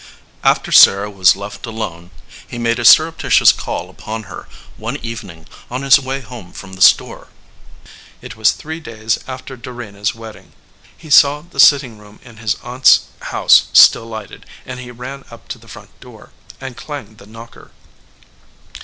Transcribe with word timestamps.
After 0.43 0.71
Sarah 0.71 1.11
was 1.11 1.35
left 1.35 1.67
alone 1.67 2.09
he 2.47 2.57
made 2.57 2.79
a 2.79 2.83
surrepti 2.83 3.29
tious 3.29 3.55
call 3.55 3.87
upon 3.87 4.23
her 4.23 4.47
one 4.75 4.97
evening 5.03 5.45
on 5.69 5.83
his 5.83 5.99
way 5.99 6.21
home 6.21 6.53
from 6.53 6.73
the 6.73 6.81
store. 6.81 7.27
It 8.19 8.35
was 8.35 8.49
three 8.51 8.79
days 8.79 9.19
after 9.27 9.55
Dorena 9.55 9.99
s 10.01 10.15
wedding. 10.15 10.53
He 10.97 11.11
saw; 11.11 11.41
the 11.41 11.59
sitting 11.59 11.99
room 11.99 12.19
in 12.23 12.37
his 12.37 12.55
aunt 12.63 12.85
s 12.87 12.99
house 13.29 13.67
still 13.73 14.07
lighted, 14.07 14.47
and 14.65 14.79
he 14.79 14.89
ran 14.89 15.23
up 15.29 15.47
to 15.49 15.59
the 15.59 15.67
front 15.67 15.91
door 15.99 16.31
and 16.59 16.75
clanged 16.75 17.19
the 17.19 17.27
knocker. 17.27 17.69